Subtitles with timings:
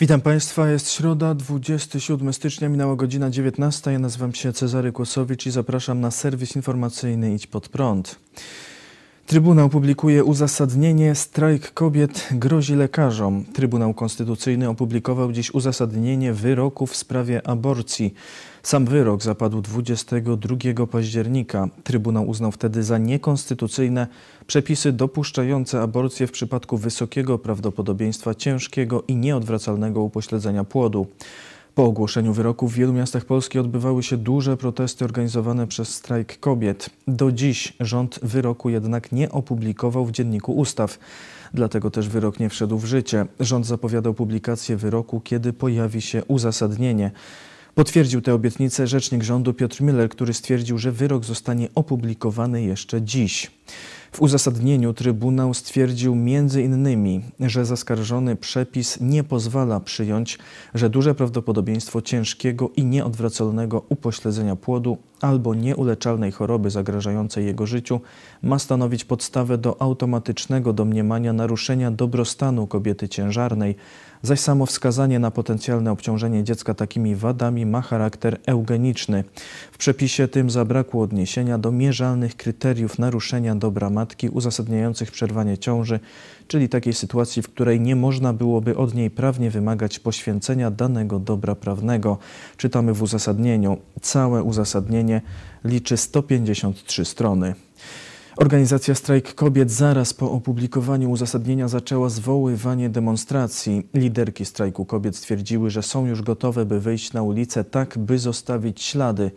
[0.00, 3.92] Witam Państwa, jest środa, 27 stycznia, minęła godzina 19.
[3.92, 8.18] Ja nazywam się Cezary Kłosowicz i zapraszam na serwis informacyjny Idź Pod Prąd.
[9.28, 13.44] Trybunał publikuje uzasadnienie strajk kobiet grozi lekarzom.
[13.44, 18.14] Trybunał Konstytucyjny opublikował dziś uzasadnienie wyroku w sprawie aborcji.
[18.62, 21.68] Sam wyrok zapadł 22 października.
[21.84, 24.06] Trybunał uznał wtedy za niekonstytucyjne
[24.46, 31.06] przepisy dopuszczające aborcję w przypadku wysokiego prawdopodobieństwa ciężkiego i nieodwracalnego upośledzenia płodu.
[31.78, 36.90] Po ogłoszeniu wyroku w wielu miastach Polski odbywały się duże protesty organizowane przez strajk kobiet.
[37.08, 40.98] Do dziś rząd wyroku jednak nie opublikował w Dzienniku Ustaw.
[41.54, 43.26] Dlatego też wyrok nie wszedł w życie.
[43.40, 47.10] Rząd zapowiadał publikację wyroku, kiedy pojawi się uzasadnienie.
[47.74, 53.50] Potwierdził tę obietnicę rzecznik rządu Piotr Miller, który stwierdził, że wyrok zostanie opublikowany jeszcze dziś.
[54.12, 56.14] W uzasadnieniu Trybunał stwierdził
[56.62, 60.38] innymi, że zaskarżony przepis nie pozwala przyjąć,
[60.74, 68.00] że duże prawdopodobieństwo ciężkiego i nieodwracalnego upośledzenia płodu albo nieuleczalnej choroby zagrażającej jego życiu
[68.42, 73.76] ma stanowić podstawę do automatycznego domniemania naruszenia dobrostanu kobiety ciężarnej,
[74.22, 79.24] zaś samo wskazanie na potencjalne obciążenie dziecka takimi wadami ma charakter eugeniczny.
[79.72, 86.00] W przepisie tym zabrakło odniesienia do mierzalnych kryteriów naruszenia dobra matki uzasadniających przerwanie ciąży,
[86.48, 91.54] czyli takiej sytuacji, w której nie można byłoby od niej prawnie wymagać poświęcenia danego dobra
[91.54, 92.18] prawnego.
[92.56, 93.76] Czytamy w uzasadnieniu.
[94.00, 95.22] Całe uzasadnienie
[95.64, 97.54] liczy 153 strony.
[98.36, 103.86] Organizacja Strajk Kobiet zaraz po opublikowaniu uzasadnienia zaczęła zwoływanie demonstracji.
[103.94, 108.82] Liderki strajku kobiet stwierdziły, że są już gotowe, by wyjść na ulicę tak, by zostawić
[108.82, 109.30] ślady.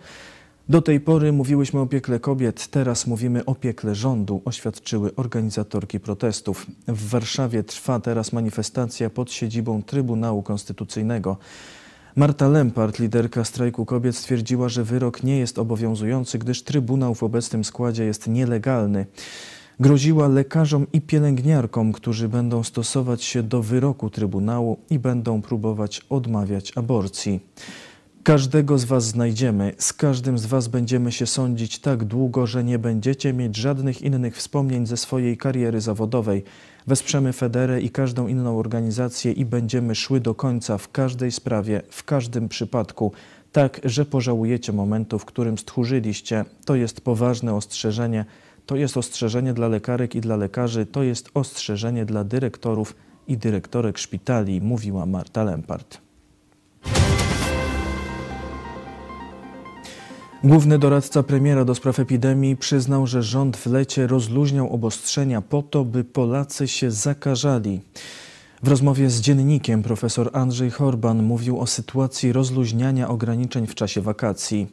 [0.70, 6.68] Do tej pory mówiłyśmy o piekle kobiet, teraz mówimy o piekle rządu, oświadczyły organizatorki protestów.
[6.88, 11.38] W Warszawie trwa teraz manifestacja pod siedzibą Trybunału Konstytucyjnego.
[12.16, 17.64] Marta Lempart, liderka strajku kobiet, stwierdziła, że wyrok nie jest obowiązujący, gdyż Trybunał w obecnym
[17.64, 19.06] składzie jest nielegalny.
[19.80, 26.72] Groziła lekarzom i pielęgniarkom, którzy będą stosować się do wyroku Trybunału i będą próbować odmawiać
[26.76, 27.40] aborcji.
[28.24, 32.80] Każdego z Was znajdziemy, z każdym z Was będziemy się sądzić tak długo, że nie
[32.80, 36.44] będziecie mieć żadnych innych wspomnień ze swojej kariery zawodowej.
[36.88, 42.04] Wesprzemy Federę i każdą inną organizację i będziemy szły do końca w każdej sprawie, w
[42.04, 43.12] każdym przypadku,
[43.52, 46.46] tak, że pożałujecie momentu, w którym stchórzyliście.
[46.66, 48.26] To jest poważne ostrzeżenie.
[48.66, 52.96] To jest ostrzeżenie dla lekarek i dla lekarzy, to jest ostrzeżenie dla dyrektorów
[53.28, 56.11] i dyrektorek szpitali, mówiła Marta Lempart.
[60.44, 65.86] Główny doradca premiera do spraw epidemii przyznał, że rząd w lecie rozluźniał obostrzenia po to,
[65.86, 67.82] by Polacy się zakażali.
[68.64, 74.68] W rozmowie z dziennikiem profesor Andrzej Horban mówił o sytuacji rozluźniania ograniczeń w czasie wakacji.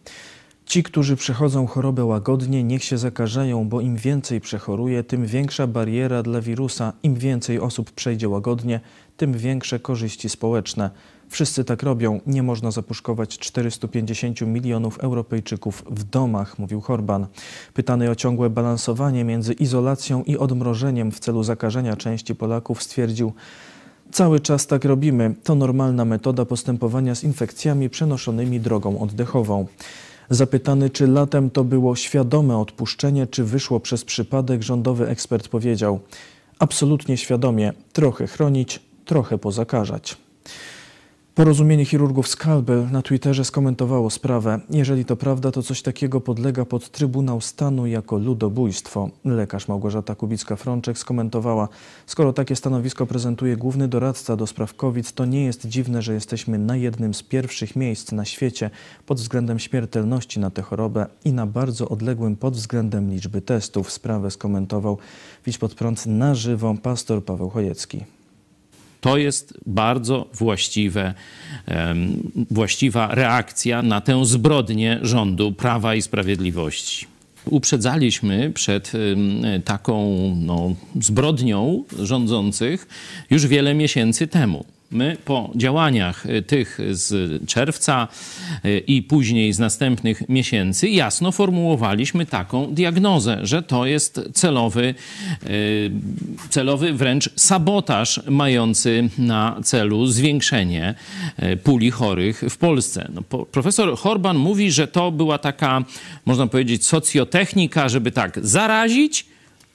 [0.67, 6.23] Ci, którzy przechodzą chorobę łagodnie, niech się zakażają, bo im więcej przechoruje, tym większa bariera
[6.23, 8.81] dla wirusa, im więcej osób przejdzie łagodnie,
[9.17, 10.91] tym większe korzyści społeczne.
[11.29, 12.21] Wszyscy tak robią.
[12.27, 17.27] Nie można zapuszkować 450 milionów Europejczyków w domach, mówił Horban.
[17.75, 23.33] Pytany o ciągłe balansowanie między izolacją i odmrożeniem w celu zakażenia części Polaków stwierdził,
[24.13, 25.35] Cały czas tak robimy.
[25.45, 29.67] To normalna metoda postępowania z infekcjami przenoszonymi drogą oddechową.
[30.31, 36.01] Zapytany, czy latem to było świadome odpuszczenie, czy wyszło przez przypadek, rządowy ekspert powiedział:
[36.59, 40.17] Absolutnie świadomie, trochę chronić, trochę pozakażać.
[41.39, 44.61] Porozumienie chirurgów Skalbel na Twitterze skomentowało sprawę.
[44.71, 49.11] Jeżeli to prawda, to coś takiego podlega pod Trybunał Stanu jako ludobójstwo.
[49.25, 51.69] Lekarz Małgorzata Kubicka-Frączek skomentowała,
[52.07, 56.59] skoro takie stanowisko prezentuje główny doradca do spraw COVID, to nie jest dziwne, że jesteśmy
[56.59, 58.71] na jednym z pierwszych miejsc na świecie
[59.07, 63.93] pod względem śmiertelności na tę chorobę i na bardzo odległym pod względem liczby testów.
[63.93, 64.99] Sprawę skomentował
[65.47, 68.18] Widź pod prąd na żywo pastor Paweł Chojecki.
[69.01, 71.15] To jest bardzo właściwe,
[72.51, 77.07] właściwa reakcja na tę zbrodnię rządu Prawa i Sprawiedliwości.
[77.45, 78.93] Uprzedzaliśmy przed
[79.65, 82.89] taką no, zbrodnią rządzących
[83.31, 84.65] już wiele miesięcy temu.
[84.91, 88.09] My po działaniach y, tych z czerwca
[88.65, 94.95] y, i później z następnych miesięcy jasno formułowaliśmy taką diagnozę, że to jest celowy,
[95.47, 95.91] y,
[96.51, 100.95] celowy wręcz sabotaż mający na celu zwiększenie
[101.65, 103.11] puli chorych w Polsce.
[103.15, 105.85] No, profesor Horban mówi, że to była taka,
[106.27, 109.27] można powiedzieć, socjotechnika, żeby tak zarazić,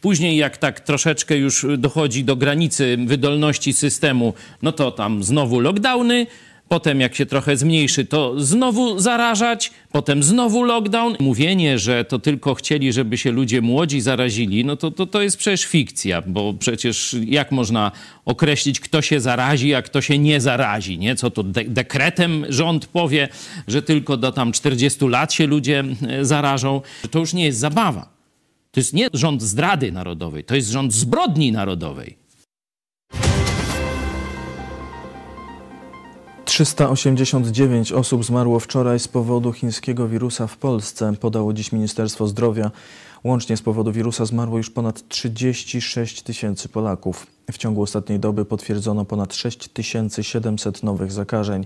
[0.03, 6.27] Później, jak tak troszeczkę już dochodzi do granicy wydolności systemu, no to tam znowu lockdowny.
[6.67, 11.15] Potem, jak się trochę zmniejszy, to znowu zarażać, potem znowu lockdown.
[11.19, 15.37] Mówienie, że to tylko chcieli, żeby się ludzie młodzi zarazili, no to, to, to jest
[15.37, 17.91] przecież fikcja, bo przecież jak można
[18.25, 21.15] określić, kto się zarazi, a kto się nie zarazi, nie?
[21.15, 23.27] Co to de dekretem rząd powie,
[23.67, 26.81] że tylko do tam 40 lat się ludzie e, zarażą.
[27.11, 28.12] To już nie jest zabawa.
[28.73, 32.17] To jest nie rząd zdrady narodowej, to jest rząd zbrodni narodowej.
[36.45, 42.71] 389 osób zmarło wczoraj z powodu chińskiego wirusa w Polsce, podało dziś Ministerstwo Zdrowia.
[43.23, 47.27] Łącznie z powodu wirusa zmarło już ponad 36 tysięcy Polaków.
[47.51, 51.65] W ciągu ostatniej doby potwierdzono ponad 6700 nowych zakażeń.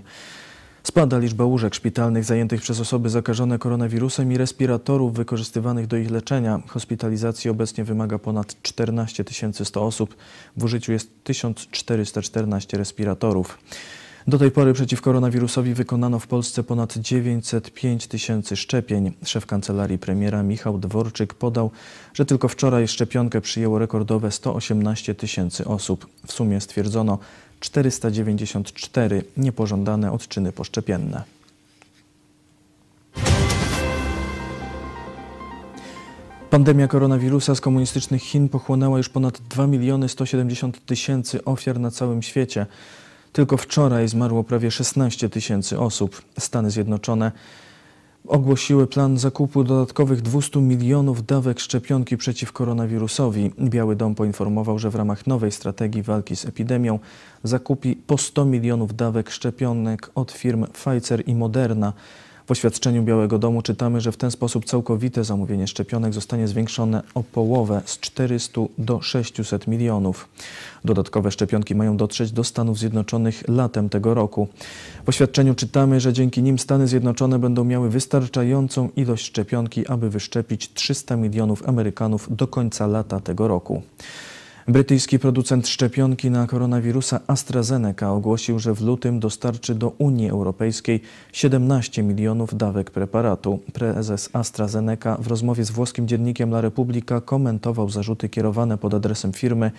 [0.88, 6.60] Spada liczba łóżek szpitalnych zajętych przez osoby zakażone koronawirusem i respiratorów wykorzystywanych do ich leczenia.
[6.66, 9.24] Hospitalizacji obecnie wymaga ponad 14
[9.64, 10.16] 100 osób.
[10.56, 13.58] W użyciu jest 1414 respiratorów.
[14.26, 19.12] Do tej pory przeciw koronawirusowi wykonano w Polsce ponad 905 tysięcy szczepień.
[19.24, 21.70] Szef kancelarii premiera Michał Dworczyk podał,
[22.14, 26.06] że tylko wczoraj szczepionkę przyjęło rekordowe 118 tysięcy osób.
[26.26, 27.18] W sumie stwierdzono
[27.60, 31.22] 494 niepożądane odczyny poszczepienne.
[36.50, 42.22] Pandemia koronawirusa z komunistycznych Chin pochłonęła już ponad 2 miliony 170 tysięcy ofiar na całym
[42.22, 42.66] świecie.
[43.32, 46.22] Tylko wczoraj zmarło prawie 16 tysięcy osób.
[46.38, 47.32] Stany Zjednoczone
[48.26, 53.52] ogłosiły plan zakupu dodatkowych 200 milionów dawek szczepionki przeciw koronawirusowi.
[53.60, 56.98] Biały Dom poinformował, że w ramach nowej strategii walki z epidemią
[57.44, 61.92] zakupi po 100 milionów dawek szczepionek od firm Pfizer i Moderna.
[62.48, 67.22] W oświadczeniu Białego Domu czytamy, że w ten sposób całkowite zamówienie szczepionek zostanie zwiększone o
[67.22, 70.28] połowę z 400 do 600 milionów.
[70.84, 74.48] Dodatkowe szczepionki mają dotrzeć do Stanów Zjednoczonych latem tego roku.
[75.04, 80.72] W oświadczeniu czytamy, że dzięki nim Stany Zjednoczone będą miały wystarczającą ilość szczepionki, aby wyszczepić
[80.74, 83.82] 300 milionów Amerykanów do końca lata tego roku.
[84.68, 91.00] Brytyjski producent szczepionki na koronawirusa AstraZeneca ogłosił, że w lutym dostarczy do Unii Europejskiej
[91.32, 93.60] 17 milionów dawek preparatu.
[93.72, 99.70] Prezes AstraZeneca w rozmowie z włoskim dziennikiem La Repubblica komentował zarzuty kierowane pod adresem firmy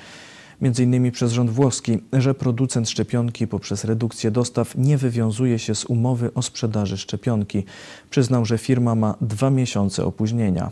[0.79, 6.33] innymi przez rząd włoski, że producent szczepionki poprzez redukcję dostaw nie wywiązuje się z umowy
[6.33, 7.63] o sprzedaży szczepionki.
[8.09, 10.71] Przyznał, że firma ma dwa miesiące opóźnienia.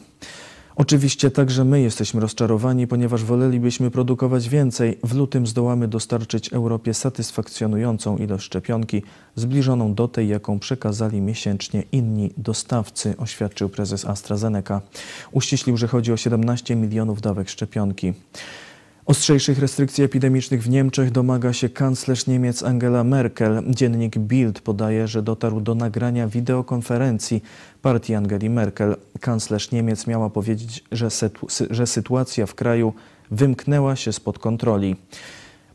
[0.77, 4.97] Oczywiście także my jesteśmy rozczarowani, ponieważ wolelibyśmy produkować więcej.
[5.03, 9.03] W lutym zdołamy dostarczyć Europie satysfakcjonującą ilość szczepionki,
[9.35, 14.81] zbliżoną do tej, jaką przekazali miesięcznie inni dostawcy, oświadczył prezes AstraZeneca.
[15.31, 18.13] Uściślił, że chodzi o 17 milionów dawek szczepionki.
[19.07, 23.63] Ostrzejszych restrykcji epidemicznych w Niemczech domaga się kanclerz Niemiec Angela Merkel.
[23.69, 27.43] Dziennik Bild podaje, że dotarł do nagrania wideokonferencji
[27.81, 28.95] partii Angeli Merkel.
[29.19, 30.83] Kanclerz Niemiec miała powiedzieć,
[31.71, 32.93] że, sytuacja w kraju
[33.31, 34.95] wymknęła się spod kontroli.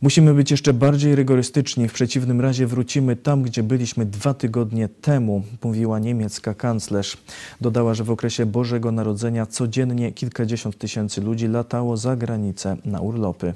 [0.02, 5.42] Musimy być jeszcze bardziej rygorystyczni, w przeciwnym razie wrócimy tam, gdzie byliśmy dwa tygodnie temu,
[5.64, 7.16] mówiła niemiecka kanclerz.
[7.60, 13.54] Dodała, że w okresie Bożego Narodzenia codziennie kilkadziesiąt tysięcy ludzi latało za granicę na urlopy.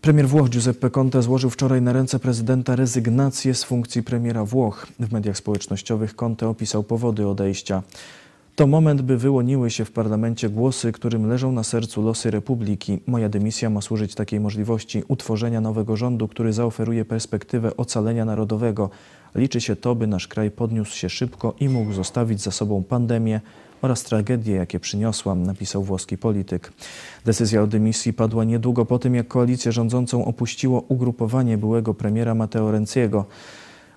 [0.00, 4.86] Premier Włoch Giuseppe Conte złożył wczoraj na ręce prezydenta rezygnację z funkcji premiera Włoch.
[5.00, 7.82] W mediach społecznościowych Conte opisał powody odejścia.
[8.56, 13.00] To moment, by wyłoniły się w parlamencie głosy, którym leżą na sercu losy republiki.
[13.06, 18.90] Moja dymisja ma służyć takiej możliwości utworzenia nowego rządu, który zaoferuje perspektywę ocalenia narodowego.
[19.34, 23.40] Liczy się to, by nasz kraj podniósł się szybko i mógł zostawić za sobą pandemię
[23.82, 26.72] oraz tragedie, jakie przyniosłam, napisał włoski polityk.
[27.24, 32.70] Decyzja o dymisji padła niedługo po tym, jak koalicję rządzącą opuściło ugrupowanie byłego premiera Matteo
[32.70, 33.26] Renziego.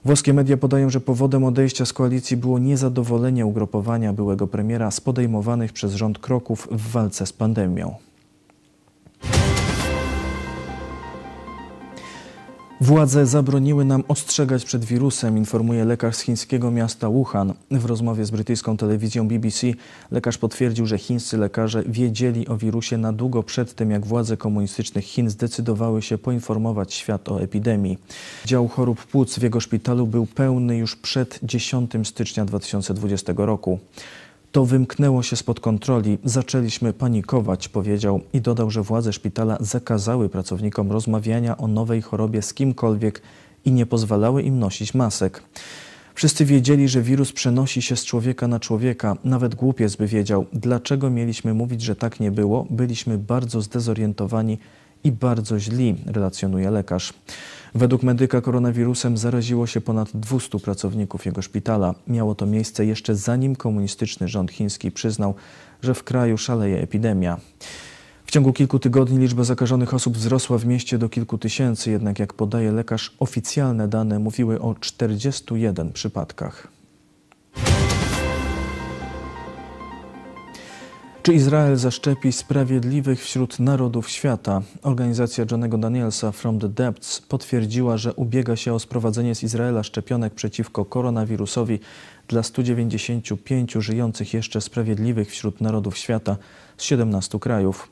[0.06, 5.74] Włoskie media podają, że powodem odejścia z koalicji było niezadowolenie ugrupowania byłego premiera z podejmowanych
[5.74, 8.09] przez rząd kroków w walce z pandemią.
[12.82, 17.54] Władze zabroniły nam ostrzegać przed wirusem, informuje lekarz z chińskiego miasta Wuhan.
[17.72, 19.68] W rozmowie z brytyjską telewizją BBC
[20.12, 25.06] lekarz potwierdził, że chińscy lekarze wiedzieli o wirusie na długo przed tym, jak władze komunistycznych
[25.06, 27.98] Chin zdecydowały się poinformować świat o epidemii.
[28.46, 33.80] Dział chorób płuc w jego szpitalu był pełny już przed 10 stycznia 2020 roku.
[34.52, 36.18] To wymknęło się spod kontroli.
[36.24, 42.54] Zaczęliśmy panikować, powiedział i dodał, że władze szpitala zakazały pracownikom rozmawiania o nowej chorobie z
[42.54, 43.22] kimkolwiek
[43.66, 45.44] i nie pozwalały im nosić masek.
[46.16, 49.18] Wszyscy wiedzieli, że wirus przenosi się z człowieka na człowieka.
[49.24, 50.46] Nawet głupiec by wiedział.
[50.54, 52.68] Dlaczego mieliśmy mówić, że tak nie było?
[52.70, 54.58] Byliśmy bardzo zdezorientowani
[55.04, 57.14] i bardzo źli, relacjonuje lekarz.
[57.76, 61.96] Według medyka koronawirusem zaraziło się ponad 200 pracowników jego szpitala.
[62.08, 65.36] Miało to miejsce jeszcze zanim komunistyczny rząd chiński przyznał,
[65.82, 67.38] że w kraju szaleje epidemia.
[68.26, 72.34] W ciągu kilku tygodni liczba zakażonych osób wzrosła w mieście do kilku tysięcy, jednak jak
[72.34, 76.79] podaje lekarz, oficjalne dane mówiły o 41 przypadkach.
[81.30, 84.62] Czy Izrael zaszczepi sprawiedliwych wśród narodów świata?
[84.84, 90.34] Organizacja Johnego Danielsa From the Depths potwierdziła, że ubiega się o sprowadzenie z Izraela szczepionek
[90.34, 91.80] przeciwko koronawirusowi
[92.28, 96.38] dla 195 żyjących jeszcze sprawiedliwych wśród narodów świata
[96.78, 97.90] z 17 krajów.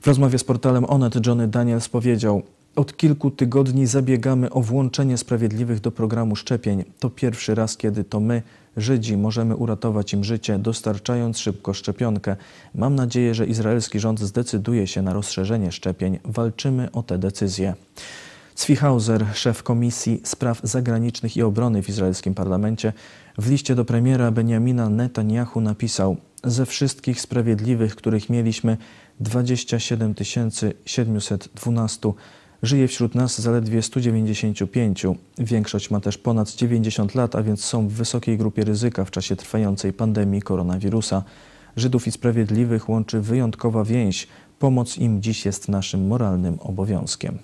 [0.00, 2.42] W rozmowie z portalem Onet Johnny Daniels powiedział:
[2.76, 6.84] Od kilku tygodni zabiegamy o włączenie sprawiedliwych do programu szczepień.
[6.98, 8.42] To pierwszy raz, kiedy to my,
[8.78, 12.36] Żydzi, możemy uratować im życie, dostarczając szybko szczepionkę.
[12.74, 16.18] Mam nadzieję, że izraelski rząd zdecyduje się na rozszerzenie szczepień.
[16.24, 17.74] Walczymy o te decyzje.
[18.56, 22.92] Zwiehauser, szef Komisji Spraw Zagranicznych i Obrony w izraelskim parlamencie,
[23.38, 28.76] w liście do premiera Benjamina Netanyahu napisał: Ze wszystkich sprawiedliwych, których mieliśmy,
[29.20, 30.14] 27
[30.84, 32.12] 712
[32.62, 35.06] żyje wśród nas zaledwie 195.
[35.38, 39.36] Większość ma też ponad 90 lat, a więc są w wysokiej grupie ryzyka w czasie
[39.36, 41.22] trwającej pandemii koronawirusa.
[41.76, 44.28] Żydów i sprawiedliwych łączy wyjątkowa więź.
[44.58, 47.38] Pomoc im dziś jest naszym moralnym obowiązkiem.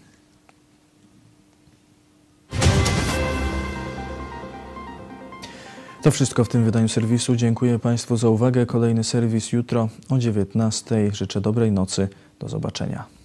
[6.03, 7.37] To wszystko w tym wydaniu serwisu.
[7.37, 8.67] Dziękuję Państwu za uwagę.
[8.67, 11.15] Kolejny serwis jutro o 19:00.
[11.15, 12.09] Życzę dobrej nocy.
[12.39, 13.24] Do zobaczenia.